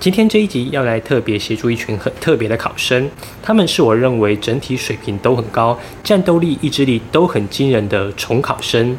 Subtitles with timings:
[0.00, 3.10] 今天这一集要来特别协助一群很特别的考生，
[3.42, 8.96] 他们是我认为整体水平都很高、战斗力、意志力都很惊人的重考生。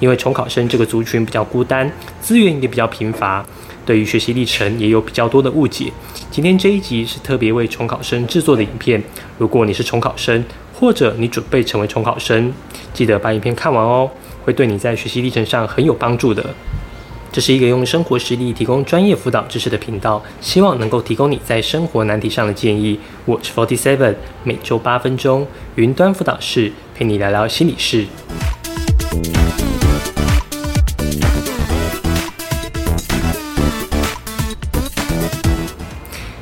[0.00, 1.88] 因为重考生这个族群比较孤单，
[2.20, 3.46] 资源也比较贫乏，
[3.86, 5.92] 对于学习历程也有比较多的误解。
[6.32, 9.00] 今天这一集是特别为重考生制作的影片。
[9.38, 10.44] 如果你是重考生，
[10.74, 12.52] 或者你准备成为重考生，
[12.92, 14.10] 记得把影片看完哦，
[14.44, 16.44] 会对你在学习历程上很有帮助的。
[17.32, 22.98] 这是一个用生活实例提供专业辅导知识的频道，希望能够提供你在生活难题上的建议。
[23.24, 28.04] 我是 Forty Seven，每周八分钟，云端辅导室陪你聊聊心理事。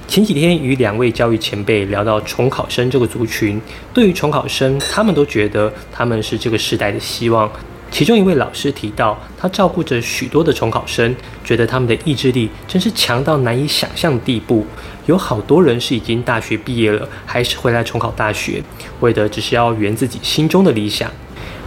[0.06, 3.61] 前几天与两位教育前辈聊到重考生这个族群，
[3.92, 7.50] 对于重考生，他们都觉得他们是这个时代的希望。
[7.91, 14.64] 其中一位老师提到，他照顾着许多的重考生，觉得他们的意志力真是强到难以想象的地步。
[15.06, 18.62] 有好多人是已经大学毕业了，还是回来重考大学，
[19.00, 21.11] 为的只是要圆自己心中的理想。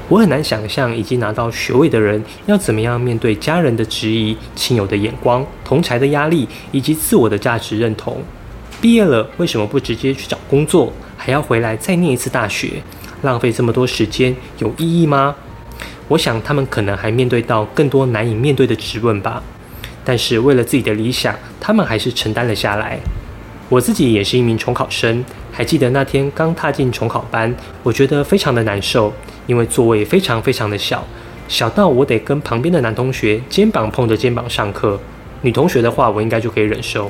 [0.07, 8.21] 我很难想象，已经拿到学位的人要怎么样面对家人的质疑、亲友的眼光、同才的压力，以及自我的价值认同。
[8.79, 12.81] 毕业了，为什么不直接去找工作，还要回来再念一次大学？
[13.23, 15.35] 浪费这么多时间，有意义吗？
[16.11, 19.41] 我想他们可能还面对到更多难以面对的质问吧，
[20.03, 22.99] 但是为了自己的理想，他们还是承担了下来。
[23.69, 25.23] 我自己也是一名重考生，
[25.53, 29.13] 还记得那天刚踏进重考班，我觉得非常的难受，
[29.47, 31.01] 因为座位非常非常的小，
[31.47, 34.99] 小到我得跟旁边的男同学肩膀碰着肩膀上课，
[35.43, 37.09] 女同学的话我应该就可以忍受。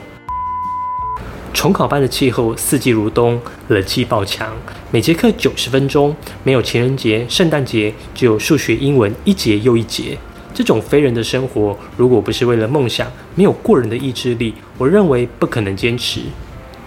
[1.62, 4.52] 重考班的气候四季如冬，冷气爆强，
[4.90, 10.17] 每节课九十分钟，没有情人节、圣诞节，只有数学、英文一节又一节。
[10.56, 16.22] 这种非人的生活，如果不是为了梦想，没有过人的意志力，我认为不可能坚持。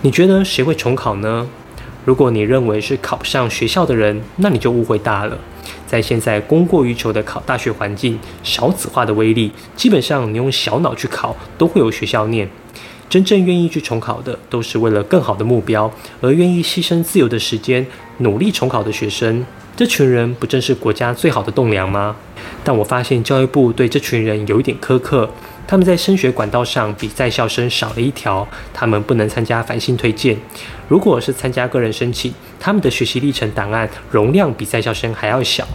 [0.00, 1.48] 你觉得谁会重考呢？
[2.04, 5.38] 如果你认为是考不上学校的人，那你就误会大了。
[5.86, 12.50] 在现在供过于求的考大学环境，少子化的威力，基本上你用小脑去考，都会有学校念。
[13.08, 17.86] 真正愿意去重考的，都是为了更好的目标而愿意牺牲自由的时间，
[18.18, 19.44] 努力重考的学生。
[19.76, 22.14] 这群人不正是国家最好的栋梁吗？
[22.62, 25.28] 但我发现教育部对这群人有一点苛刻，
[25.66, 30.36] 他们在升学管道上比在校生少了一条，他们不能参加繁星推荐。
[30.88, 35.66] 如果是参加个人申请，他们的学习历程档案容量比在校生还要小。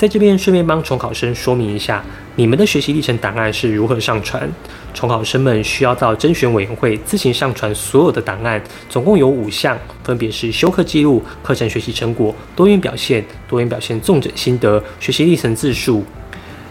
[0.00, 2.02] 在这边顺便帮重考生说明一下，
[2.36, 4.50] 你们的学习历程档案是如何上传。
[4.94, 16.02] 重考生们需要到甄选委员会自行上传所有的档案，总共有五项，分别是修课记录、课程学习成果、多元表现、多元表现纵整心得、学习历程自述。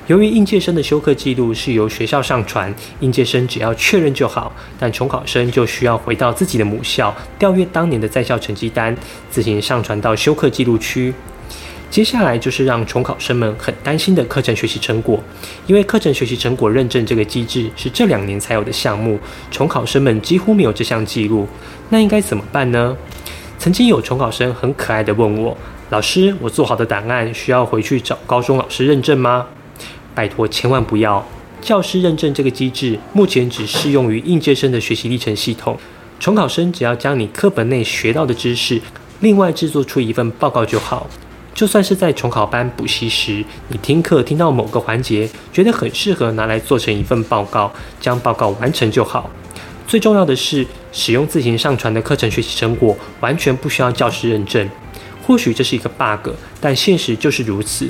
[0.07, 8.97] 由于应届生的修课记录是由学校上传，应届生只要确认就好，但重考生就需要回到自己的母校调阅当年的在校成绩单，
[9.29, 11.13] 自行上传到修课记录区。
[11.89, 15.21] 接下来就是让重考生们很担心的课程学习成果，
[15.65, 19.19] 因为课程学习成果认证这个机制是这两年才有的项目，
[19.49, 21.47] 重考生们几乎没有这项记录，
[21.89, 22.95] 那应该怎么办呢？
[23.57, 25.57] 曾经有重考生很可爱的问我
[25.89, 29.47] ：“老师，我做好的档案需要回去找高中老师认证吗？”
[30.13, 31.27] 拜托，千万不要！
[31.59, 35.77] 教师认证这个机制目前只适用于应届生的学习历程系统，
[36.19, 38.79] 重考生只要将你课本内学到的知识，
[39.19, 41.07] 另外制作出一份报告就好。
[41.53, 49.29] 就算是在重考班补习时，你听课听到某个环节，觉得很适合拿来做成一份报告，将报告完成就好。
[49.85, 54.69] 最重要的是，使用自行上传的课程学习成果，完全不需要教师认证。
[55.25, 57.89] 或许这是一个 bug，但现实就是如此。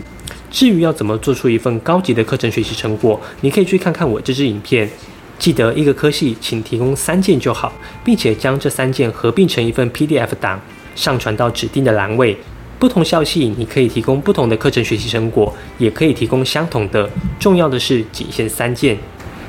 [0.49, 4.89] 至于要怎么做出一份高级的课程学习成果，你可以去看看我这支影片。
[5.37, 7.71] 记得一个科系，请提供三件就好，
[8.03, 10.59] 并且将这三件合并成一份 PDF 档，
[10.95, 12.37] 上传到指定的栏位。
[12.79, 17.09] 不同校系，你可以提供不同的课程学习成果，也可以提供相同的。
[17.37, 18.97] 重要的是仅限三件。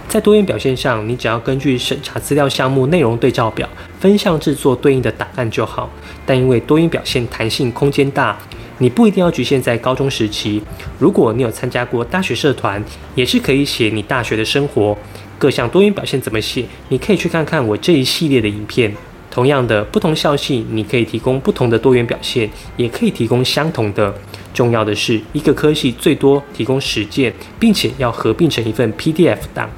[0.08, 3.68] 在多元表现上，你只要根据审查资料项目内容对照表
[4.00, 5.88] 分项制作对应的档案就好。
[6.26, 8.36] 但因为多元表现弹性空间大，
[8.78, 10.60] 你不一定要局限在高中时期。
[10.98, 12.84] 如果你有参加过大学社团，
[13.14, 14.98] 也是可以写你大学的生活。
[15.38, 18.92] 各项多元表现怎么写，你可以去看看我这一系列的影片。
[19.30, 24.12] 同样的，不同校系你可以提供不同的多元表现，也可以提供相同的。
[24.52, 29.70] 重要的是，一个科系最多提供十件，并且要合并成一份 PDF 档。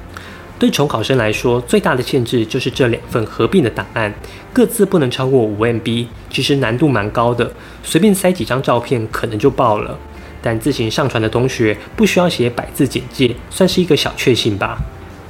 [0.57, 4.11] 对重考生来说，最大的限制就是这两份合并的档案，
[4.51, 6.07] 各自不能超过五 MB。
[6.31, 7.51] 其实难度蛮高的，
[7.83, 9.97] 随便塞几张照片可能就爆了。
[10.41, 14.81] 但自行上传的同学不需要写百字简介，算是一个小确幸吧。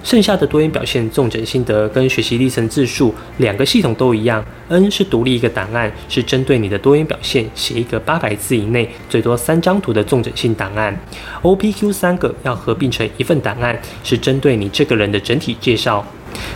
[0.03, 10.94] 剩下的多元表现重整心得跟学习历程字数两个系统都一样，N 是独立一个档案，是针对你的多元表现写一个八百字以内、最多三张图的重整性档案。
[11.41, 16.05] OPQ 三个要合并成一份档案，是针对你这个人的整体介绍，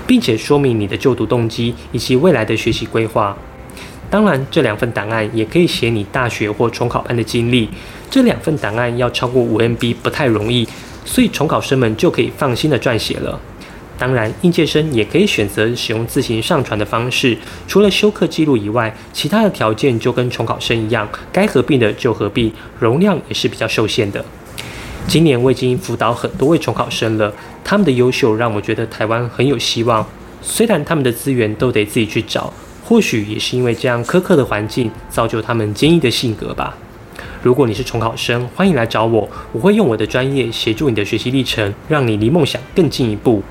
[0.05, 3.35] 并且说明你的就读动机以及未来的学习规划。
[4.09, 7.69] 当然，这两份档案也可以写你大学或重考班的经历。
[8.09, 10.67] 这两份档案要超过五 MB 不太容易。
[11.07, 13.39] 所以重考生们就可以放心的撰写了。
[13.97, 17.35] 当然，应届生也可以选择使用自行上传的方式。
[17.67, 24.23] 除了修课记录以外，其他的条件就跟重考生一样，该合并的就合并，容量也是比较受限的。
[25.07, 27.33] 今年我已经辅导很多位重考生了，
[27.63, 30.05] 他们的优秀让我觉得台湾很有希望。
[30.43, 32.53] 虽然他们的资源都得自己去找，
[32.85, 36.77] 或许也是因为这样苛刻的环境造就他们坚毅的性格吧。
[37.47, 43.41] 如果你是重考生，欢迎来找我，我会用我的专业协助你的学习历程，让你离梦想更进一步。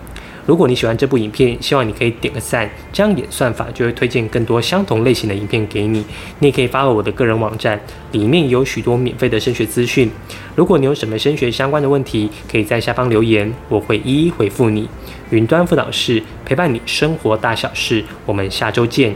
[0.45, 6.05] 如果你喜欢这部影片，希望你可以点个赞，这样演算法就会推荐更多相同类型的影片给你。
[6.41, 7.81] 你也可以发到我的个人网站，
[8.13, 10.11] 里面有许多免费的升学资讯。
[10.55, 14.87] 如果你有什么升学相关的问题，可以在下方留言，我会一一回复你。
[15.31, 19.15] 云端辅导室陪伴你生活大小事，我们下周见。